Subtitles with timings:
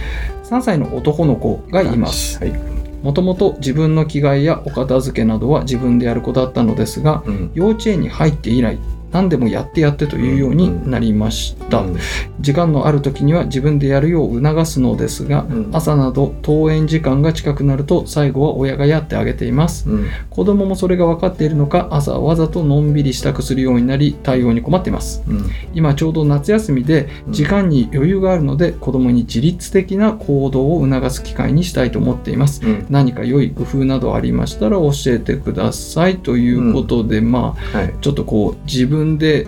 [0.48, 2.40] 3歳の男の子がいます。
[2.40, 2.77] はい。
[3.04, 7.52] もともと自分の着替えやお片付けなどは自分でやる子だったのですが、うん。
[7.54, 8.78] 幼稚園に入って以来、
[9.18, 11.80] 何でもやってやってというようになりました。
[11.80, 11.98] うん
[12.40, 19.90] 時間のある時には自分でやるよう促すのですが、うん朝など登園時間が近くなると最後は親がやってあげています。
[19.90, 20.08] うん。
[20.30, 25.24] 子供もそれが分かっているのか朝はわざとのんびり支度するようになり対応に困っています。
[25.28, 25.50] うん。
[25.74, 32.62] 今ちょうど夏休みで時間に余裕があるので子供に自律的な行動を促す機会にしたいと思っています。
[32.64, 32.86] うん。
[32.90, 37.94] 何か良い工夫などありましたら教えてくださいということで、まあはい。
[38.02, 39.48] ちょっとこう自分で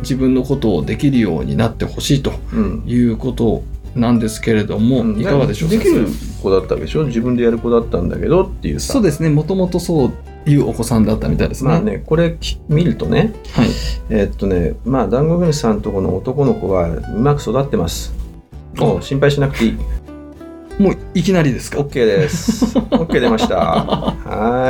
[0.00, 2.82] 自分のことをできるようになってほしいとうん。
[2.86, 3.62] いうこと
[3.94, 6.06] なんですけれども、うんいかがでしょうかできる
[6.42, 7.04] 子だったわけでしょ？
[7.04, 8.92] 自分でやる子だったんだけどっていうさ。
[8.94, 10.12] そうですねもともとそう
[10.50, 13.68] いうお子さんだったみたいですね,、まあね、これき見るとね、はい
[14.10, 18.14] えーっとね、まあ、団子国さんとこの男の子はうまく育ってます。
[18.76, 19.76] もう心配しなくていい。
[20.78, 22.78] もういきなりですか？OK です。
[22.78, 23.56] OK 出ました。
[23.56, 24.14] は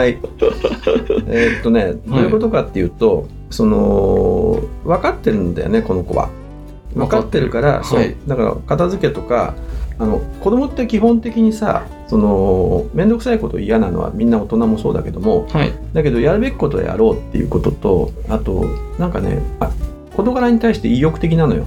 [0.05, 0.19] ーい。
[1.29, 6.31] えーっとね、どういうことかっていうと、その、分かってるんだよね、この子は。
[6.95, 9.55] 分かってるから、そうはいだから片付けとか、
[9.99, 18.65] あの子供って基本的にさ、その面倒くさいこと嫌なのはみんな大人もそうだけども、はいだけどやるべきことをやろうっていうことと、あと
[18.99, 19.71] なんかね、あ
[20.17, 21.67] 事柄に対して意欲的なのよ。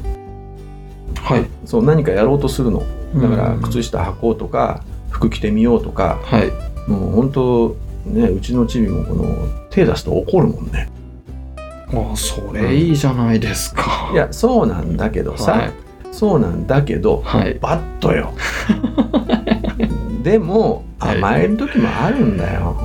[1.24, 1.46] はい。
[1.66, 2.84] そう何かやろうとするの。
[3.16, 6.52] だからうん靴下履こうとか、服着てみようとか、はい。
[6.90, 7.75] もう本当
[8.06, 10.90] ねうちのチビもこの手出すと怒るもんね。
[11.91, 15.74] あそれいいじゃないですか、いやそうなんだけどさ、はい。
[16.12, 17.56] そうなんだけどはい。
[17.56, 18.34] バットよ。
[20.24, 21.18] でもはい。
[21.18, 22.75] 甘える時もあるんだよ、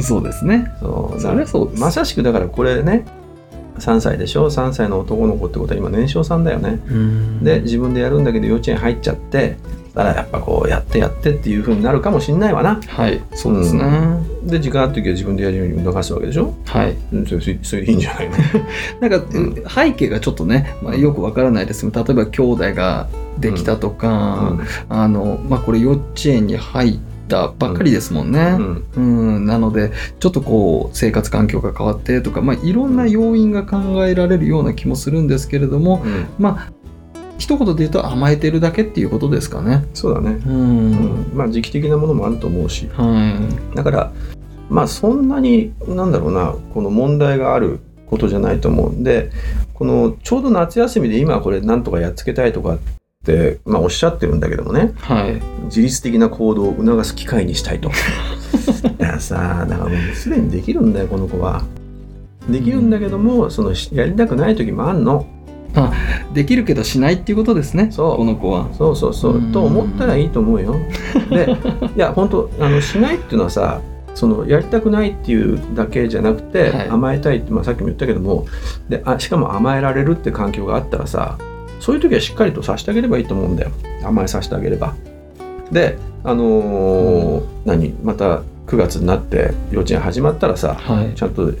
[0.00, 0.70] そうですね。
[0.80, 1.20] そう。
[1.20, 3.04] そりゃそうまさしくだからこれね
[3.78, 6.80] 3歳でしょ？3歳の男の子ってことは今年少さんだよね。
[6.88, 7.44] うん。
[7.44, 9.56] で自分でやるんだけど幼稚園入っちゃって
[9.94, 12.80] だからやっぱこうやってやってっていう風になるかもしんないわな。
[12.86, 13.22] はい。
[13.34, 13.82] そうですね、
[14.44, 16.54] で時間ある時は自分でやるように促すわけでしょ？
[16.66, 16.96] はい。
[17.12, 17.26] うん。
[17.26, 17.34] そ
[17.76, 18.36] れでいいんじゃないの？
[19.08, 19.20] なん
[19.64, 21.90] か、背景がちょっとね、まあ、よくわからないです。
[21.90, 23.08] けど例えば兄弟が
[23.38, 24.58] できたとか、
[24.88, 28.56] あのまあ、これ幼稚園に入ったばっかりですもんね。
[28.58, 28.84] うん。
[28.96, 29.00] う
[29.40, 29.46] ん。
[29.46, 36.26] なのでちょっとこう生活環境が変わってとか、まあ、いろんな要因が考えられるような気もするんですけれどもうん。
[36.38, 36.72] まあ
[37.38, 39.84] 一言で言うと甘えてるだけっていうことですかね。
[39.92, 41.36] そうだね、うん、うん。
[41.36, 42.88] まあ時期的なものもあると思うし。
[42.92, 43.38] は
[43.74, 44.12] だから
[44.70, 49.30] まあそんなになんだろうなこの問題があることじゃないと思うんで
[49.74, 52.95] このちょうど夏休みで今これなんとかやっつけたいとかって、
[53.64, 54.94] まあ、おっしゃってるんだけどもね。
[55.08, 57.90] い、はい、自律的な行動を促す機会にしたいと。
[58.98, 61.64] だからさだからもうすでにできるんだよこの子は。
[62.48, 65.26] できるんだけどもそのやりたくない時もあんの。
[66.32, 68.16] できるけどしないっていうことですねそう。
[68.16, 68.72] この子は。
[68.72, 69.36] そうそうそう。
[69.36, 69.52] うん。
[69.52, 70.76] と思ったらいいと思うよ。
[71.28, 71.56] で
[71.96, 73.80] いや本当あのしないっていうのはさ
[74.14, 76.88] そのやりたくないっていうだけじゃなくて、はい。
[76.88, 78.46] 甘えたいって、まあ、さっきも言ったけども
[78.88, 81.36] であしかも甘えられるって環境があったらさ
[81.86, 83.70] そういう時はしっかりとさせてあげればいいと思うんだよ。
[84.02, 84.96] 甘えさせてあげれば。
[85.70, 87.90] であのー何？
[88.02, 91.14] また9月になって幼稚園始まったらさはい。
[91.14, 91.52] ちゃんと、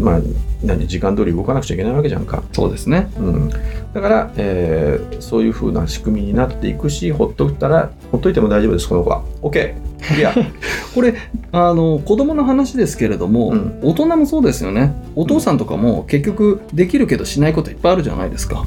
[0.00, 0.20] まあ、
[0.62, 0.88] 何？
[0.88, 2.42] 時間通り動かなくちゃいけないわけじゃんか。
[2.54, 3.10] そうですね。
[3.18, 3.50] うん、
[3.92, 9.22] だから、えーそういう風な仕組みになっていくしほっといたらほっといても大丈夫ですこの子は。
[9.42, 9.74] OK
[10.16, 10.34] いや
[10.94, 11.14] これ
[11.52, 13.78] あの子供の話ですけれども、うん。
[13.82, 14.94] 大人もそうですよね。
[15.14, 18.64] お父さんとかも結局できるけどしないこといっぱいあるじゃないですか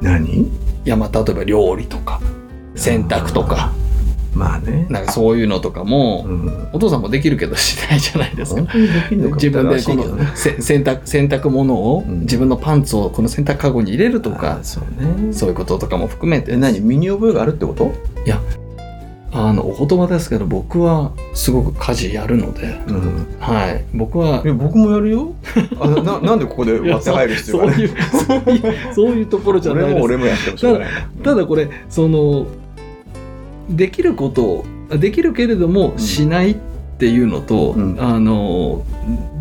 [0.00, 0.42] 何？
[0.42, 0.48] い
[0.84, 2.20] やまあ例えば料理とか
[2.74, 3.72] 洗濯とか。
[4.34, 4.86] まあね。
[4.88, 6.68] なんかそういうのとかも、うん。
[6.72, 8.60] お父さんもできるけどしないじゃないですか。
[9.10, 10.04] 自分でこの
[10.34, 12.20] 洗濯洗濯物をうん。
[12.20, 15.32] 自分のパンツをこの洗濯かごに入れるとかあ、そうね。
[15.32, 16.52] そういうこととかも含めて。
[16.52, 16.80] え、何？
[16.80, 17.92] 身に覚えがあるってこと？
[19.30, 23.36] あのお言葉ですけど僕はすごく家事やるので、うん。
[23.38, 25.34] はい、僕はえ、僕もやるよ？
[25.80, 27.72] あ ななんでここで割って入る必要がね。
[27.74, 31.08] そういうそういうそういうところじゃない俺ですも俺もやってもしょうがないな。
[31.22, 32.46] ただこれその
[33.68, 34.64] できることを
[34.98, 36.56] できるけれどもんしないっ
[36.98, 38.82] ていうのと、うんあの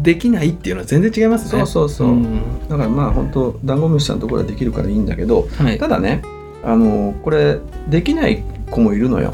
[0.03, 1.59] できないっていうのは全然違いますね。
[1.61, 2.11] そうそうそう。
[2.13, 2.39] ん
[2.69, 6.21] だからまあ本当ダンゴムシさんのところはできるからいいんだけど、はい、ただね、
[6.63, 7.57] あのこれ
[7.89, 9.33] できない子もいるのよ。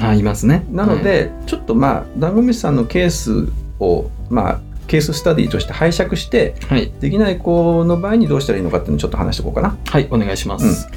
[0.00, 0.64] あいますね。
[0.70, 3.48] なので、ちょっとまあダンゴムシさんのケース
[3.78, 9.76] をまあケーススタディとして拝借してはい、はい、できない子の場合にどうしたらいいのかっていうのをちょっと話しておこうかな。
[9.86, 10.88] はい、お願いします。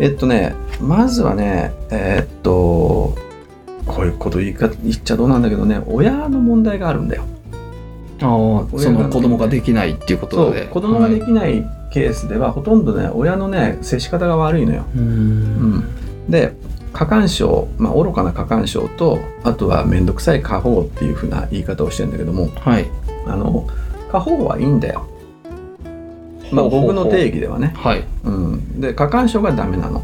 [0.00, 3.16] えっとねまずはねえーっと
[3.86, 7.24] こういうこと言いか言っちゃどうなんだけどね親の問題があるんだよ。
[8.20, 8.24] あ
[8.78, 10.66] その子供ができないっていうことで。
[10.66, 14.84] 子供がではいきないケースでは、ほとんどね親のね接し方が悪いのよ。
[14.94, 15.84] うーん
[16.28, 16.54] で
[16.92, 22.86] 過干渉、まあ、愚かな過干渉とあとは面倒くさい過保護っていうふうな言い方をしてるんだけどもはい。
[23.26, 23.66] あの
[24.10, 25.06] 過保護はいいんだよ。
[26.52, 27.72] まあ、僕の定義ではね。
[27.76, 28.04] はい。
[28.24, 30.02] うん、で過干渉がダメなの。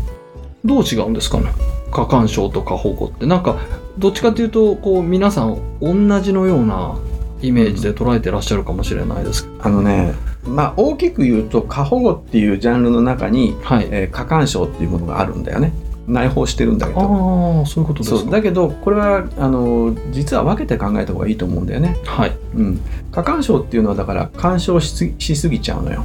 [0.64, 1.52] どう違うんですかね？
[1.92, 3.58] 過干渉と過保護ってなんか
[3.98, 6.98] どっちかというとこう皆さん同じのような
[7.42, 9.66] イメージで捉えてらっしゃるかもしれないですけど。
[9.66, 10.14] あのね
[10.44, 13.88] まあ大きく言うと過保護っていうジャンルの中に、はい。
[13.90, 15.72] えー過干渉っていうものがあるんだよね。
[16.08, 17.00] 内包してるんだけど。
[17.00, 18.20] ああ、そういうことですか。
[18.20, 21.96] そうだけどこれはあの実は分けて考えた方がいいと思うんだよね。
[22.06, 22.36] はい。
[22.56, 22.80] うん、
[23.12, 26.04] 過干渉っていうのはだから干渉しすぎしすぎちゃうのよ。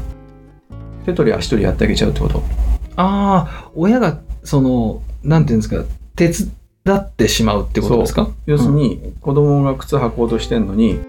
[1.05, 2.43] 手取り足取りやってあげちゃうってこと。
[2.95, 5.83] ああ、親がそのなんていうんですか
[6.15, 8.29] 手伝ってしまうってことですか？
[8.45, 10.99] 要するに子供が靴履こうとしてんのに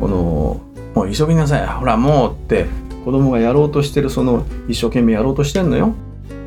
[0.00, 0.60] この
[0.94, 2.66] もう急ぎなさいほらもうって
[3.04, 5.92] 子供がやろうとしてるその一生懸命やろうとしてんのよ。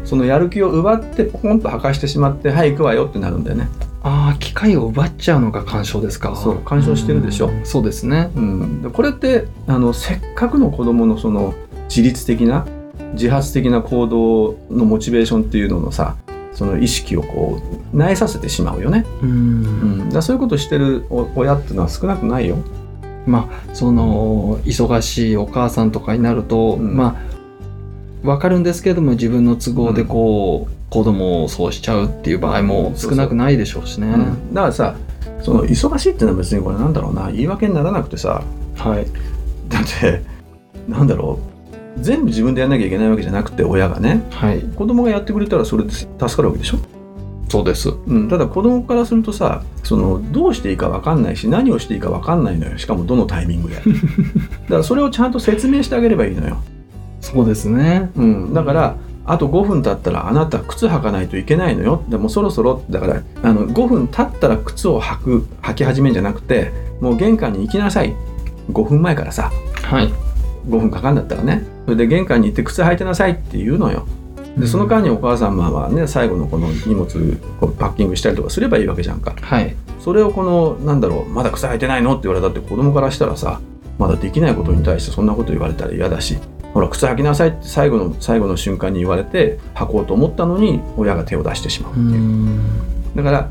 [0.04, 3.68] そのやる気を奪ってポコンと破壊してしまってはい行くわよってなるんだよね。
[4.04, 6.36] ああ、機会を奪っちゃうのが干渉ですか。
[6.36, 8.32] そう干渉してるでしょうんそうですね。
[8.36, 11.54] うん、でこれってあのせっかくの子供のその
[11.88, 12.66] 自律的な
[13.14, 16.16] 自発的な行動のモチベーションっていうののさ
[16.54, 17.62] その意識をこ
[17.94, 19.26] う萎えさせてしまうよね、う。
[19.26, 22.58] うんん、だそういうことしてるお親っていうのは少なくないよ、
[23.26, 27.31] まあその忙しいお母さんとかになると、うんまあ
[28.24, 34.08] わかるんですけども自分の都合でこう、子供をそうしちゃうっていう場合も少なくないでしょうしね。
[34.08, 34.54] うん。
[34.54, 34.96] だからさ
[35.42, 38.44] その忙しいっていうのは別にこれなんだろうな言い訳にならなくてさ。
[38.78, 39.06] はい。
[39.70, 40.22] だって
[40.88, 41.40] なんだろ
[41.98, 42.02] う。
[42.02, 44.24] 全部自分でやんなきゃいけないわけじゃなくて親がね。
[44.32, 44.62] はい。
[44.62, 46.78] 子供がやってくれたらそれで助かるわけでしょ？
[47.50, 47.90] そうです。
[47.90, 52.78] うん、ただ子供からするとさそのどうしていいか分かんないし何をしていいか分かんないのよ。
[52.78, 53.76] しかもどのタイミングで。
[53.78, 53.86] だか
[54.70, 56.58] らそれをちゃんと説明してあげればいいのよ、
[57.32, 58.12] そうですね。
[58.16, 58.96] うん、だから
[59.26, 62.04] あと5分経ったらあなた靴履かないといけないのよ。
[62.10, 68.16] でもそろそろだからあの5分経ったら靴を履く履き始めんじゃなくてもう玄関に行きなさい。
[68.72, 69.52] 5分前からさ。
[69.84, 70.08] はい。
[70.68, 71.66] 5分かかんだったらね。
[71.86, 73.32] それで玄関に行って靴履いてなさい。
[73.32, 74.06] って言うのよ。
[74.58, 79.34] でその間にお母様はね最後のこの荷物こうパッキングしたりとかすればいいわけじゃんか。
[79.40, 79.76] はい。
[80.00, 82.14] それをこのなんだろうまだ靴履いてないの？
[82.14, 83.62] って言われたって子供からしたらさ
[83.98, 86.38] まだできないことに対してそんなこと言われたら嫌だし
[86.74, 93.16] ほら靴履きなさいって最後の最後の瞬間に言われて履こうと思ったのに親が手を出してしまうってういう、ん。
[93.16, 93.50] だから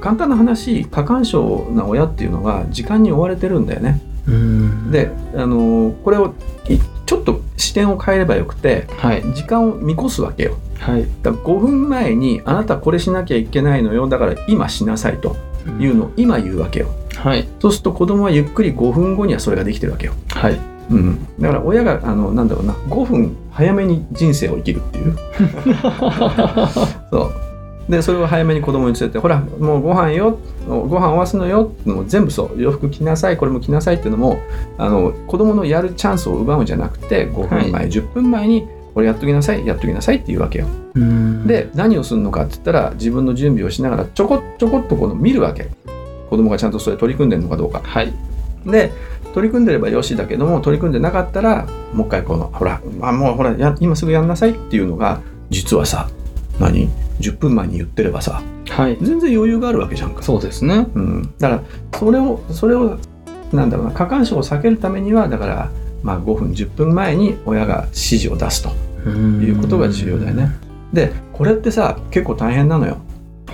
[0.00, 4.90] 簡単な話過干渉な親っていうのが時間に追われてるんだよねうん。
[4.90, 6.34] であのこれを
[6.68, 9.22] いちょっと視点を変えればよくてはい。
[9.34, 11.06] 時間を見越すわけよはい。
[11.22, 15.36] だから5分前にあなたこれしなきゃいけないのよだから今しなさいと
[15.80, 17.48] いうのを今言うわけよはい。
[17.60, 20.12] そうすると子供はゆっくり5分後にはそれができてるわけよ。
[20.30, 20.77] はい。
[20.90, 25.16] うん、だから親があのなんだろうな5分早めに人生を生きるっていう
[27.10, 27.32] そう
[27.88, 34.38] でそれを早めに子供に連れてほらもうご飯よご飯終わすのよってのも全部そう洋服着なさいこれも着なさいっていうのも
[34.76, 40.66] あの子供のやるチャンスを奪うんじゃなくて5分前、10分前にこれやっときなさいやっときなさいっていうわけよ。
[40.94, 41.46] うん。
[41.46, 45.68] で何をするのかって言ったら自分の準備をしながらちょこちょこっとこの見るわけ
[46.28, 47.80] 子供がちゃんとそれ取り組んでるのかどうか。
[47.82, 48.12] はい。
[48.70, 48.92] で
[49.34, 55.20] 取り組んでればよしだけども取り組んでなかったらもう一回このほらあもうほらや今すぐやんなさいっていうのが
[55.50, 56.08] 実はさ
[56.58, 56.88] 何
[57.20, 58.98] ？10分前に言ってればさはい。
[59.00, 60.22] 全然余裕があるわけじゃんか。
[60.22, 60.86] そうですね。
[60.94, 62.98] うん、だからそれをそれを
[63.52, 65.70] なんだろうな過干渉を避けるためにはだから
[66.02, 68.70] まあ5分10分前に親が指示を出すと
[69.08, 70.50] いいうことが重要だよね。
[70.92, 72.98] でこれってさ結構大変なのよ。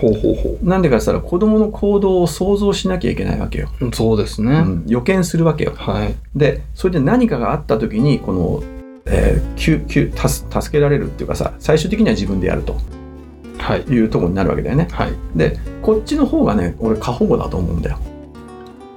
[0.09, 3.69] ほうほうほなんでかって言ったら子供の行動を想像しなきゃいけないわけよ。
[3.81, 3.95] う。
[3.95, 4.53] そうですね。
[4.53, 5.73] うん予見するわけよ。
[5.77, 6.15] はい。
[6.37, 8.63] でそれで何かがあった時にこの、
[9.07, 10.29] えー救救助
[10.61, 12.77] 助けられるっていうかさ最終的には自分でやると
[13.59, 13.81] はい。
[13.83, 14.89] いうところになるわけだよね。
[14.91, 15.13] はい。
[15.37, 17.99] でこっちの方がね俺過保護だと思うんだよ。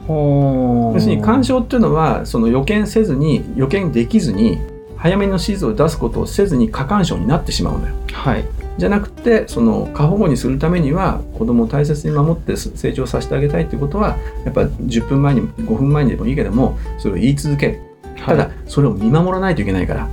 [0.08, 4.60] ほ要するに干渉っていうのはその予見せずに予見できずに
[5.08, 7.96] 早めの指示を出すことをせずに過干渉になってしまうんだよ。
[8.12, 8.46] はい。
[8.78, 17.82] じゃなくてその過保護にするためには子供を大切に守って成長させてあげたいっていうことはやっぱ10分前に5分前にでもいいけどもそれを言い続ける
[18.24, 20.10] ただ、はいそれを見守らないといけないから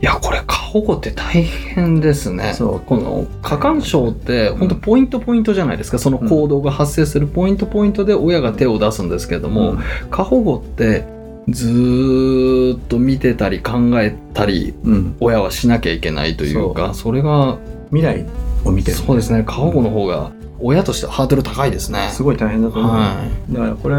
[0.00, 2.54] いや、これ、過保護って大変ですね。
[2.54, 5.98] そうこの過干渉って、本当ポイントポイントじゃないですか。
[5.98, 9.76] その行動が発生するポイントポイントで親が手を出すんですけれども、
[10.10, 11.04] 過保護って、
[11.48, 14.92] ずーっと見てたり考えたり、うん。
[14.92, 17.58] うん親はしなきゃいけないというか、それが、
[17.90, 18.24] 未来
[18.64, 22.10] を見てるそうですね、過保護の方が、親としてはハードル高いですね。
[22.12, 23.96] すごい大変だと思う、はだからこれ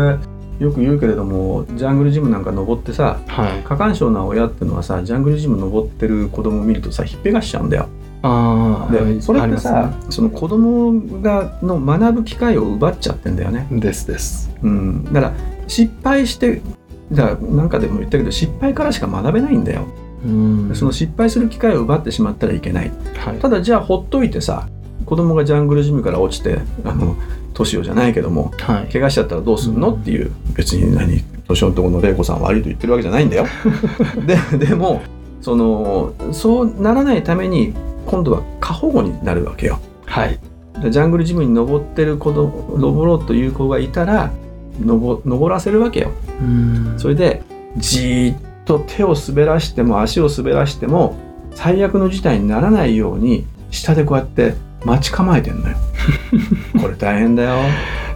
[0.63, 3.29] よく言うけれどもジャングルジムなんか登ってさい。
[3.31, 3.63] はい。
[3.63, 7.89] 過干渉な親ってのはさジャングルジム登ってる子供を見るとさひっぺがしちゃうんだよ。
[8.21, 13.67] ああ、でそれってあさ、りまその子供がの学ぶ機会を奪っちゃってんだよね。
[13.71, 14.51] ですです。
[14.61, 15.33] うん、だから
[15.67, 16.61] 失敗して
[17.11, 19.85] だからなんかでも言ったけど失敗からしか学べないんだよ、
[20.25, 20.71] うん。
[20.75, 22.91] その失敗する機会を奪ってしまったらいけない。
[23.17, 23.39] はい。
[23.39, 24.67] ただじゃあほっといてさ
[25.05, 27.15] 子供がジャングルジムから落ちてあの
[27.53, 28.91] 年をじゃないけどもはい。
[28.91, 30.01] 怪我しちゃったらどうするの、うん。
[30.01, 33.45] っていう別に何年のところの玲子さん悪いと言ってるわけじゃないんだよ。
[34.25, 35.01] ででも
[35.41, 37.73] そのそうならないために
[38.05, 39.79] 今度は過保護になるわけよ。
[40.05, 40.39] はい。
[40.81, 44.31] でジャングルジムに登ってる子供登ろうという子がいたら
[44.79, 46.11] 登登らせるわけよ。
[46.41, 46.95] うん。
[46.97, 47.43] それで
[47.77, 51.15] じーっと手を滑らしても足を滑らしても
[51.53, 54.53] 最悪の事態にならないように下でこうやって
[54.85, 55.77] 待ち構えてんのよ。
[56.81, 57.57] これ大変だよ。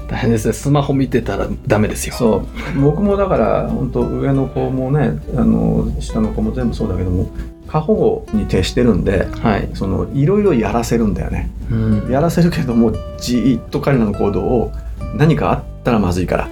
[0.08, 0.54] 大変ですね。
[0.54, 2.16] スマホ見てたらダメですよ。
[2.16, 2.46] そ
[2.76, 2.82] う。
[2.82, 7.30] 僕もだから本当上の子もねあの下の子も全部そうだけども
[7.68, 9.70] 過保護に徹してるんではい。
[9.74, 11.50] そのいろいろやらせるんだよね。
[11.72, 12.12] うん。
[12.12, 14.72] やらせるけどもじーっと彼らの行動を
[15.18, 16.50] 何かあったらまずいから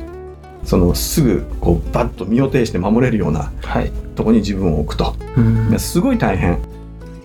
[0.63, 3.91] そのすぐこうバッと身を挺して守れるようなはい。
[4.15, 5.15] とこに自分を置くと。
[5.35, 5.79] うん。
[5.79, 6.59] すごい大変。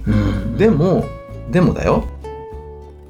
[0.07, 0.57] うん。
[0.57, 1.05] でも
[1.51, 2.05] でもだよ。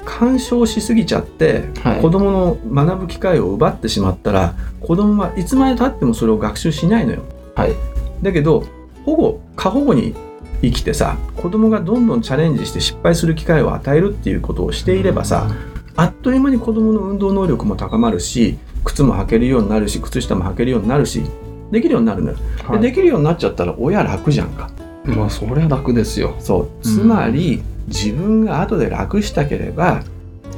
[0.05, 2.03] 干渉しすぎちゃって、はい。
[2.03, 7.23] 子供の学ぶ機会を奪ってしまったら子供はいつまでたってもそれを学習しないのよ。
[7.55, 7.75] はい。
[8.23, 8.67] だけど
[9.05, 10.15] 保護過保護に
[10.61, 15.49] 生きてさ子供がどんどんチャレンジして失敗する機会を与えるっていうことをしていればさ、
[15.97, 21.23] あっという間に子供の運動能力も高まるし靴も履けるようになるし靴下も履けるようになるし
[21.71, 22.81] できるようになるのよ、ではい。
[22.81, 24.71] できるようになっちゃったら親楽じゃんか。
[25.05, 26.35] まあそりゃ楽ですよ。
[26.39, 26.69] そう。
[26.83, 30.03] つまり、自分が後で楽したければ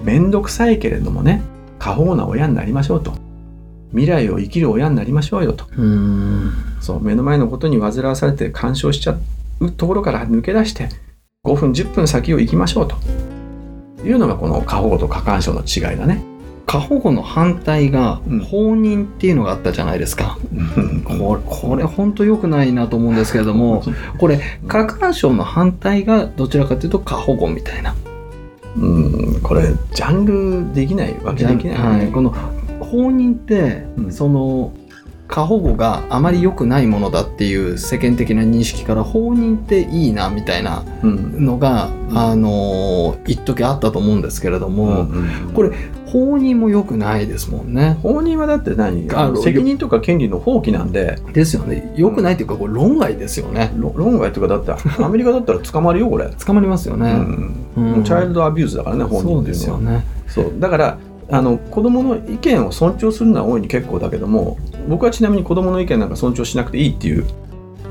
[0.05, 1.43] 面倒くさいけれどもね
[1.79, 3.13] 過保護な親になりましょうと。
[3.91, 5.67] 未来を生きる親になりましょうよと。
[5.77, 6.53] うん。
[6.81, 7.03] そう。
[7.03, 9.17] 目の前のことに煩わされて干渉しちゃ
[9.61, 10.89] うところから抜け出して
[11.45, 12.97] 5分10分先を行きましょうと。
[14.05, 16.30] いうのがこの過保護と過干渉の違いだね。
[16.71, 20.39] 過保護の反対がうん放任っていうのがあったじゃないですか。
[21.05, 23.83] これ、これ本当良くないなと思うんですけれども、
[24.19, 27.97] これ、過干渉の反対がどちらかというと過保護みたいな。
[28.77, 29.63] うんこれ
[29.93, 30.27] ジャン
[30.69, 31.99] ルできないわけできないよね。
[32.03, 32.33] はい、この
[32.79, 34.73] 放任って、うんその
[35.31, 45.71] 過保護があまり良くないものだっていう世間的な認識から放任っていいなみたいなうんのが、うんあの一時あったと思うんですけれども、うんこれ
[46.07, 47.97] 放任も良くないですもんね。
[48.03, 49.09] 放任はだって何？
[49.15, 51.93] あの責任とか権利の放棄なんでですよね。
[51.97, 53.73] 良くないっていうか、これ論外ですよね。
[53.77, 56.29] ろ論外とかだってアメリカだったら捕まるよこれ。
[56.45, 57.13] 捕まりますよね。
[57.77, 59.79] うんチャイルドアビューズだからね本そう人っていうのは。
[59.79, 60.05] ですよね。
[60.27, 60.99] そうだから
[61.31, 64.59] あの子供の意見を尊重するのは大いに結構だけども
[64.89, 67.25] 僕はちなみに子供の意見なんか尊重しなくていいっていう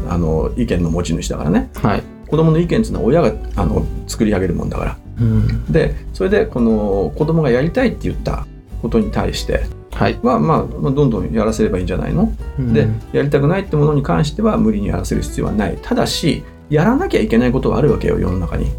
[0.10, 1.70] あの意見の持ち主だからね。
[1.76, 2.04] はい。
[2.28, 4.98] 子供の意見っていうのは親があの作り上げるもんだから。
[5.20, 8.46] うん、でそれでこの子供がやりたいって言った
[8.82, 10.18] ことに対してはい。
[10.24, 13.02] は、まあ、まあどんどんやらせればいいんじゃないの、でうん。
[13.12, 15.78] やりたくないってものに関しては無理にやらせる必要はない。
[15.82, 18.72] ただしやらなきゃいけないことはあるわけよ世の中に、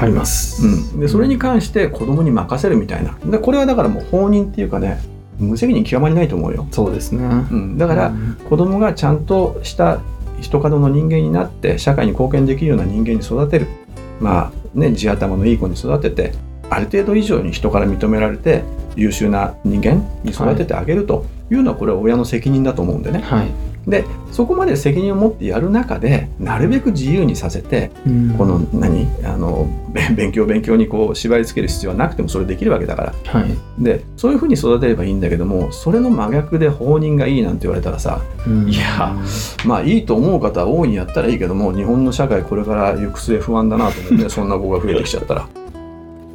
[0.00, 0.66] あります。
[0.66, 3.18] うん、でそれに関して子供に任せるみたいな。
[3.24, 4.98] でこれはだからもう放任っていうかね
[5.38, 7.24] 無責任極まりないと思うよ、そうですね。
[7.24, 8.36] うん、だからうん。
[8.48, 10.00] 子供がちゃんとした
[10.40, 13.66] 人角の人間になって社会に貢献できるような人間に育てる。
[14.20, 16.32] まあね地頭のいい子に育てて
[16.70, 18.62] ある程度以上に人から認められて
[18.96, 23.50] 優秀な人間に育ててあげるというのはこれは親の責任だと思うんでね、はい。
[23.86, 28.34] でそこまで責任を持ってやる中でなるべく自由にさせてうん。
[28.36, 33.40] この何あのべ 勉強勉強にこう縛り付ける必要はなくてもそれできるわけだから。
[33.40, 38.68] はい、でそういうふうに育てればいいんだけどもそれの真逆で放任がいいなんて言われたらさうん。
[38.68, 39.16] いや
[39.64, 45.46] まあいいと思う方は大いにやったらいいけども日本の社会これから行く末不安だなと思ってそんな子が増えてきちゃったら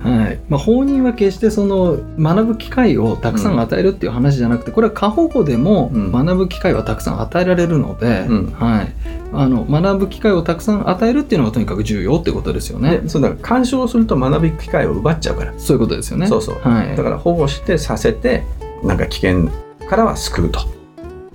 [0.06, 0.40] はい。
[0.50, 6.12] まあ、放任は決してその学ぶ機会をたくさん与えるっていう話じゃなくて、これは過保護でもうん。
[6.12, 8.52] 学ぶ機会はたくさん与えられるので、うん。
[8.52, 8.94] はい、
[9.34, 13.00] あの学ぶ機会をたくさん与えるっていうのがとにかく重要ってことですよね。
[13.00, 15.54] でそうだから干渉すると学ぶ機会を奪っちゃうから。
[15.58, 16.28] そういうことですよね。
[16.28, 16.60] そうそう。
[16.60, 18.44] はい、だから保護してさせて
[18.84, 19.50] なんか危険
[19.90, 20.60] からは救うと。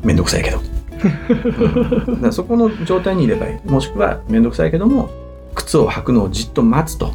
[0.02, 0.60] 面倒くさいけど。
[2.30, 3.70] そこの状態にいればいい。
[3.70, 5.10] もしくは面倒くさいけども
[5.54, 7.12] 靴を履くのをじっと待つと。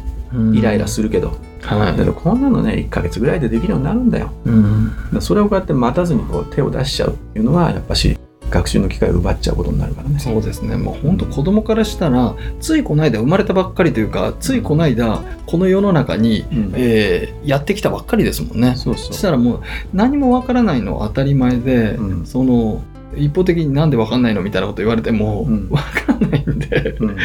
[0.52, 1.32] イライラするけど、
[1.62, 2.06] はい。
[2.12, 4.30] こんなのね1ヶ月ぐらいでできるようになるんだよ。
[4.44, 4.92] うん。
[5.12, 8.18] だそれをこうやって待たずにこう手を出しちゃうっていうのはやっぱし
[8.50, 10.18] 学習の機会を奪っちゃうことになるからね。
[10.18, 10.76] そうですね。
[10.76, 16.72] もう本当子供からしたらついこの間生まれたばっかりというかついこの間この世の中に、うん。
[16.76, 18.74] えーやってきたばっかりですもんね。
[18.76, 19.62] そうそそしたらもう
[19.94, 22.26] 何もわからないのは当たり前で、うん。
[22.26, 22.82] その
[23.16, 25.68] 一方的になんでわかんないのみたいなこと言われても、うん。
[25.70, 27.16] わかんないんでうん。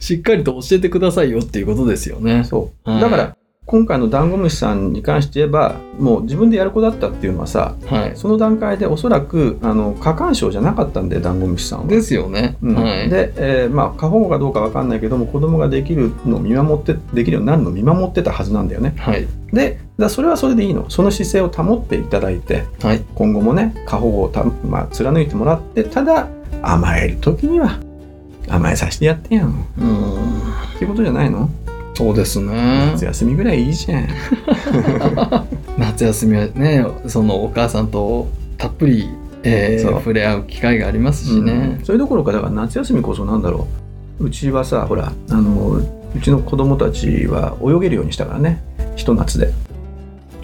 [0.00, 2.44] しっかりと教えてくださいよっていうことですよね。
[2.44, 2.90] そう。
[2.90, 3.00] はい。
[3.00, 11.86] だから今回のダンゴムシさんに関して言えばもう自分でやる子だったっていうのはさはい、その段階でおそらくあの過干渉じゃなかったんでダンゴムシさんは。
[11.86, 12.58] ですよね。
[12.62, 12.74] うん。
[12.76, 18.94] はい、で、えーまあ過保護かどうかわかんないけども子供ができるのを見守ってできるようになるのを見守ってたはずなんだよね。
[18.98, 19.26] はい。
[19.52, 20.90] でだそれはそれでいいの。
[20.90, 23.02] その姿勢を保っていただいてはい。
[23.14, 26.28] 今後もね過保護をた、まあ、貫いてもらってただ
[26.60, 27.78] 甘える時には
[28.48, 29.50] 甘えさせてやってやん。
[29.50, 31.48] っうんていうことじゃないの？
[31.94, 32.90] そうですね。
[32.92, 33.04] 夏。
[33.04, 34.08] 休みぐらいいいじゃん。
[35.78, 39.08] 夏休みはねそのお母さんとたっぷり、
[39.42, 41.76] えー触れ合う機会がありますしね。
[41.78, 41.82] う。
[41.82, 41.84] ん。
[41.84, 43.68] それどころかだから夏休みこそなんだろ
[44.20, 44.26] う。
[44.26, 45.80] うちはさほらあの
[46.16, 48.62] うちの子供たちは泳げるようにしたからね。
[48.96, 49.52] ひと夏で、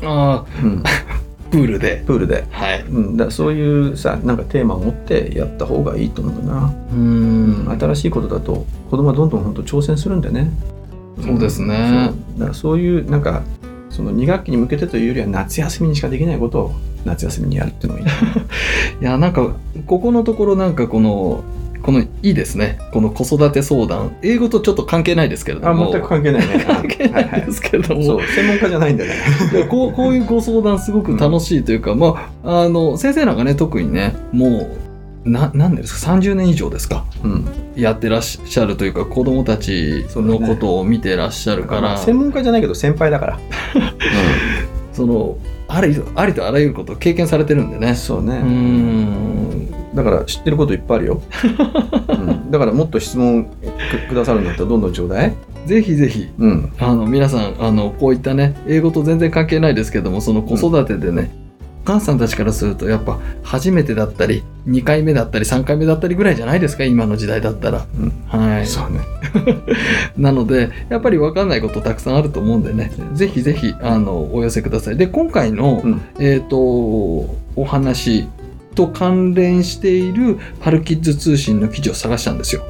[0.02, 0.88] あうん、あ
[1.50, 2.02] プールで。
[2.06, 2.84] プールで、はい。
[2.88, 7.76] うん、だそういうさなんかテーマを持ってやった方がいいと思うな、うん。
[7.78, 10.50] 新しいことだと子供はどんどん本当挑戦するんでね
[11.22, 12.12] そうですね。
[12.36, 12.38] そう。
[12.38, 13.42] だからそういうなんか
[13.88, 16.72] その2学期に向けてというよりは夏休みにしかできないことを
[17.04, 18.06] 夏休みにやるっていうのがいい。
[19.02, 19.56] いやなんか
[19.86, 21.42] ここのところなんかこの
[21.82, 22.78] このいいですね。
[22.92, 24.16] この子育て相談。
[24.22, 26.64] 英語とちょっと関係ないですけれどあも全く関係ないね。
[26.66, 29.12] 関係ないですけれども、そう専門家じゃないんだね。
[29.68, 34.68] こうこういうご相談すごく楽しいというか、まああの先生なんかね特にねもう
[35.24, 37.04] な何年ですか？30年以上ですか？
[37.22, 37.44] うん。
[37.76, 43.38] やってらっしゃるというか子供たちのことを見てらっしゃるから、まあ専門家じゃないけど先輩だから、
[44.92, 47.94] そのありとありとあらゆることを経験されてるんでね。
[47.94, 48.40] そうね、
[49.92, 51.22] うだから知ってることいっぱいあるよ、
[52.08, 53.50] うん、だからもっと質問く
[54.08, 55.34] くださるんだったらどんどんちょうだい。
[55.66, 56.28] ぜひぜひ。
[56.38, 56.72] うん。
[56.78, 61.30] あの皆さんあのこういったね英語と全然関係ないですけどもその子育てでね、
[61.82, 66.84] お母さんたちからするとやっぱ初めてだったり2回目だったり3回目だったりぐらいじゃないですか？
[66.84, 67.86] 今の時代だったら。
[67.98, 68.12] うん。
[68.28, 69.00] はい、そうね。
[70.18, 72.92] なのでやっぱり分かんないことたくさんあると思うんでね。
[73.14, 74.96] ぜひぜひあのお寄せください。
[74.96, 76.00] で今回の、うん。
[76.18, 78.28] えー、とお話
[78.74, 82.62] と関連しているパルキッズ通信の記事を探したんですよ。